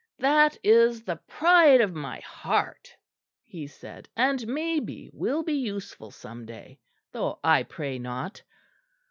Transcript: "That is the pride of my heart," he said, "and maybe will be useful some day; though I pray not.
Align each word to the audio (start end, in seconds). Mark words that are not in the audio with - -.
"That 0.17 0.57
is 0.63 1.03
the 1.03 1.17
pride 1.17 1.79
of 1.79 1.93
my 1.93 2.21
heart," 2.21 2.97
he 3.43 3.67
said, 3.67 4.09
"and 4.15 4.47
maybe 4.47 5.11
will 5.13 5.43
be 5.43 5.53
useful 5.53 6.09
some 6.09 6.43
day; 6.43 6.79
though 7.11 7.37
I 7.43 7.61
pray 7.61 7.99
not. 7.99 8.41